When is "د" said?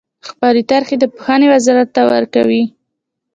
0.99-1.05